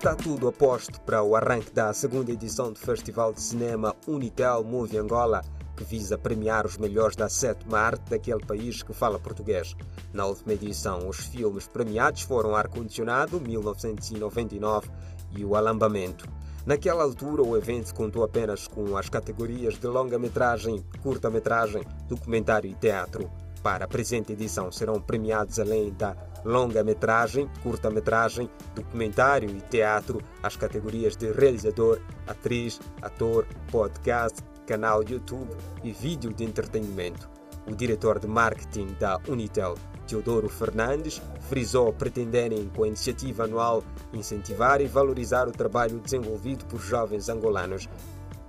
Está 0.00 0.14
tudo 0.14 0.48
a 0.48 0.52
posto 0.52 0.98
para 1.02 1.22
o 1.22 1.36
arranque 1.36 1.72
da 1.72 1.92
segunda 1.92 2.32
edição 2.32 2.72
do 2.72 2.78
Festival 2.78 3.34
de 3.34 3.42
Cinema 3.42 3.94
Unitel 4.06 4.64
Movie 4.64 4.96
Angola, 4.96 5.42
que 5.76 5.84
visa 5.84 6.16
premiar 6.16 6.64
os 6.64 6.78
melhores 6.78 7.16
da 7.16 7.28
sétima 7.28 7.78
arte 7.78 8.08
daquele 8.08 8.44
país 8.44 8.82
que 8.82 8.94
fala 8.94 9.18
português. 9.18 9.76
Na 10.12 10.24
última 10.24 10.54
edição, 10.54 11.06
os 11.06 11.26
filmes 11.26 11.66
premiados 11.66 12.22
foram 12.22 12.56
Ar 12.56 12.68
Condicionado, 12.68 13.40
1999, 13.40 14.90
e 15.36 15.44
O 15.44 15.54
Alambamento. 15.54 16.26
Naquela 16.64 17.02
altura, 17.02 17.42
o 17.42 17.56
evento 17.56 17.94
contou 17.94 18.22
apenas 18.22 18.66
com 18.66 18.96
as 18.96 19.08
categorias 19.08 19.78
de 19.78 19.86
longa-metragem, 19.86 20.84
curta-metragem, 21.02 21.82
documentário 22.08 22.70
e 22.70 22.74
teatro. 22.74 23.30
Para 23.62 23.84
a 23.84 23.88
presente 23.88 24.32
edição 24.32 24.72
serão 24.72 25.00
premiados, 25.00 25.58
além 25.58 25.92
da 25.92 26.16
longa-metragem, 26.44 27.48
curta-metragem, 27.62 28.48
documentário 28.74 29.50
e 29.50 29.60
teatro, 29.60 30.22
as 30.42 30.56
categorias 30.56 31.14
de 31.14 31.30
realizador, 31.30 32.00
atriz, 32.26 32.80
ator, 33.02 33.46
podcast, 33.70 34.42
canal 34.66 35.02
YouTube 35.02 35.54
e 35.84 35.92
vídeo 35.92 36.32
de 36.32 36.44
entretenimento. 36.44 37.28
O 37.66 37.74
diretor 37.74 38.18
de 38.18 38.26
marketing 38.26 38.96
da 38.98 39.20
Unitel, 39.28 39.74
Teodoro 40.06 40.48
Fernandes, 40.48 41.20
frisou 41.40 41.92
pretenderem, 41.92 42.70
com 42.74 42.84
a 42.84 42.88
iniciativa 42.88 43.44
anual, 43.44 43.84
incentivar 44.12 44.80
e 44.80 44.86
valorizar 44.86 45.46
o 45.46 45.52
trabalho 45.52 46.00
desenvolvido 46.00 46.64
por 46.64 46.80
jovens 46.80 47.28
angolanos 47.28 47.88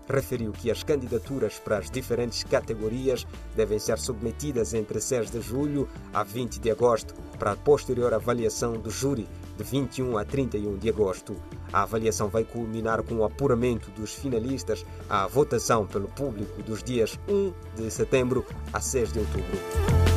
referiu 0.08 0.52
que 0.52 0.70
as 0.70 0.84
candidaturas 0.84 1.60
para 1.60 1.78
as 1.78 1.90
diferentes 1.90 2.44
categorias 2.44 3.26
devem 3.56 3.80
ser 3.80 3.98
submetidas 3.98 4.74
entre 4.74 5.00
6 5.00 5.32
de 5.32 5.42
julho 5.42 5.88
a 6.14 6.24
20 6.24 6.60
de 6.60 6.72
agosto 6.72 7.14
para 7.38 7.52
a 7.52 7.56
posterior 7.56 8.14
avaliação 8.14 8.74
do 8.74 8.90
júri 8.90 9.28
de 9.58 9.64
21 9.64 10.18
a 10.18 10.26
31 10.26 10.78
de 10.78 10.90
agosto. 10.90 11.36
A 11.72 11.84
avaliação 11.84 12.28
vai 12.28 12.44
culminar 12.44 13.02
com 13.04 13.16
o 13.16 13.24
apuramento 13.24 13.90
dos 13.92 14.14
finalistas 14.14 14.86
à 15.10 15.28
votação 15.28 15.86
pelo 15.86 16.08
público 16.08 16.62
dos 16.64 16.84
dias 16.84 17.20
1 17.28 17.54
de 17.76 17.92
setembro 17.92 18.46
a 18.74 18.80
6 18.80 19.14
de 19.14 19.20
outubro. 19.20 20.11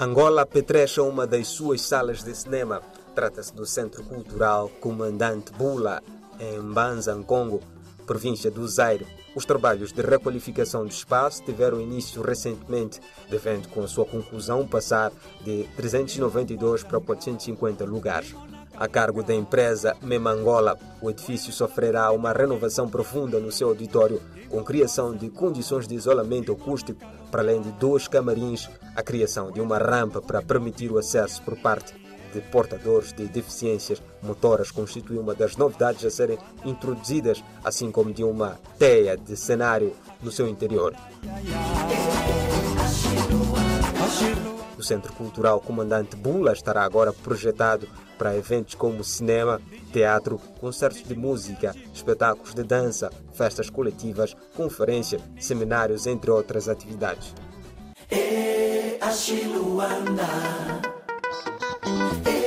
Angola 0.00 0.42
apetrecha 0.42 1.02
uma 1.02 1.26
das 1.26 1.48
suas 1.48 1.82
salas 1.82 2.22
de 2.22 2.34
cinema. 2.34 2.80
Trata-se 3.18 3.52
do 3.52 3.66
Centro 3.66 4.04
Cultural 4.04 4.70
Comandante 4.80 5.50
Bula, 5.54 6.00
em 6.38 6.60
Mbanza, 6.60 7.16
Congo, 7.26 7.60
província 8.06 8.48
do 8.48 8.64
Zaire. 8.68 9.04
Os 9.34 9.44
trabalhos 9.44 9.92
de 9.92 10.00
requalificação 10.02 10.84
do 10.84 10.92
espaço 10.92 11.42
tiveram 11.42 11.80
início 11.80 12.22
recentemente, 12.22 13.00
devendo 13.28 13.66
com 13.70 13.82
a 13.82 13.88
sua 13.88 14.04
conclusão 14.04 14.64
passar 14.68 15.10
de 15.44 15.64
392 15.76 16.84
para 16.84 17.00
450 17.00 17.84
lugares. 17.84 18.36
A 18.76 18.86
cargo 18.86 19.24
da 19.24 19.34
empresa 19.34 19.96
Memangola, 20.00 20.78
o 21.02 21.10
edifício 21.10 21.52
sofrerá 21.52 22.12
uma 22.12 22.32
renovação 22.32 22.88
profunda 22.88 23.40
no 23.40 23.50
seu 23.50 23.70
auditório, 23.70 24.22
com 24.48 24.62
criação 24.62 25.12
de 25.16 25.28
condições 25.28 25.88
de 25.88 25.96
isolamento 25.96 26.52
acústico, 26.52 27.04
para 27.32 27.42
além 27.42 27.62
de 27.62 27.72
dois 27.72 28.06
camarins, 28.06 28.70
a 28.94 29.02
criação 29.02 29.50
de 29.50 29.60
uma 29.60 29.76
rampa 29.76 30.22
para 30.22 30.40
permitir 30.40 30.92
o 30.92 30.98
acesso 30.98 31.42
por 31.42 31.56
parte 31.56 32.06
de 32.32 32.40
portadores 32.40 33.12
de 33.12 33.26
deficiências 33.26 34.02
motoras 34.22 34.70
constitui 34.70 35.18
uma 35.18 35.34
das 35.34 35.56
novidades 35.56 36.04
a 36.04 36.10
serem 36.10 36.38
introduzidas, 36.64 37.42
assim 37.64 37.90
como 37.90 38.12
de 38.12 38.24
uma 38.24 38.58
teia 38.78 39.16
de 39.16 39.36
cenário 39.36 39.94
no 40.22 40.30
seu 40.30 40.48
interior. 40.48 40.94
O 44.76 44.82
Centro 44.82 45.12
Cultural 45.12 45.60
Comandante 45.60 46.14
Bula 46.14 46.52
estará 46.52 46.84
agora 46.84 47.12
projetado 47.12 47.88
para 48.16 48.36
eventos 48.36 48.74
como 48.74 49.02
cinema, 49.02 49.60
teatro, 49.92 50.40
concertos 50.60 51.02
de 51.02 51.14
música, 51.14 51.74
espetáculos 51.94 52.54
de 52.54 52.62
dança, 52.62 53.10
festas 53.32 53.70
coletivas, 53.70 54.36
conferências, 54.56 55.22
seminários, 55.38 56.06
entre 56.06 56.30
outras 56.30 56.68
atividades. 56.68 57.34
E 61.98 62.38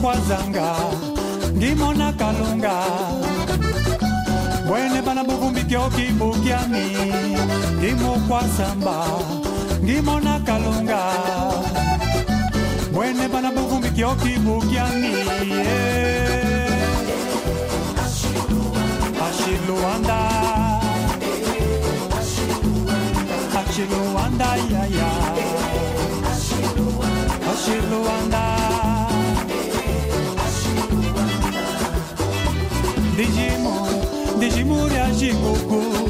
kwazanga 0.00 0.68
ngimona 1.56 2.12
kalunga 2.12 2.74
bwene 4.66 5.02
bana 5.02 5.22
buvumbikyoki 5.24 6.04
bukyani 6.18 6.86
ngimokwasamba 7.78 8.96
ngimona 9.84 10.40
kalunga 10.46 11.00
bwene 12.92 13.28
bana 13.32 13.50
buvumbikyoki 13.56 14.38
bukyani 14.44 15.12
ashiluanda. 19.26 20.18
Ashiluanda 23.60 24.48
yaya 24.72 25.10
ashiluanda. 27.52 28.44
Digimon, 33.16 33.94
Digimon 34.40 34.88
reage 34.90 35.32
beaucoup. 35.42 36.09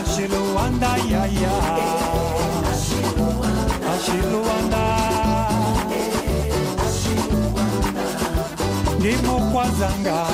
Ashiluanda. 0.00 0.90
Ya 1.10 1.22
ya. 1.26 1.54
Ashiluanda. 3.92 4.84
ndimokwazanga 9.00 10.26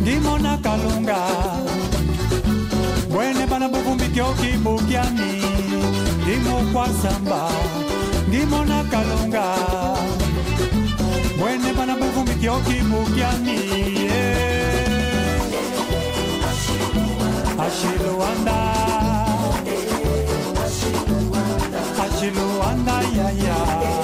ndimona 0.00 0.58
kalunga 0.58 1.18
bwene 3.10 3.46
bana 3.46 3.68
buvumbikyoki 3.68 4.50
bukyani 4.64 5.30
ndimokwasamba 8.34 8.42
ndimona 8.42 8.78
kalunga 8.90 9.44
bwene 11.38 11.70
bana 11.76 11.94
buvumbikyoki 12.00 12.76
bukyani 12.90 13.58
ashiluanda 17.66 18.56
ashiluanda 22.04 22.96
yaya 23.16 23.58
ashiluanda 23.70 24.03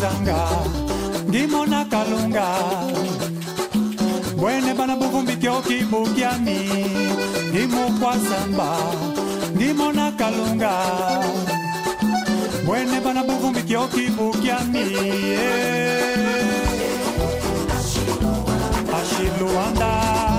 zanga 0.00 0.48
ngimona 1.28 1.84
kalunga. 1.84 2.46
Bwene 4.36 4.74
bana 4.74 4.96
buvumbikyoki 4.96 5.84
bukyami 5.90 6.58
ngimokwasamba 7.52 8.70
ngimona 9.56 10.12
kalunga. 10.18 10.72
Bwene 12.66 13.00
bana 13.00 13.22
buvumbikyoki 13.24 14.10
bukyami 14.16 14.84
yeah. 15.30 16.10
ashiluanda 19.00 20.29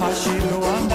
Achei 0.00 0.32
meu 0.32 0.64
amor 0.64 0.93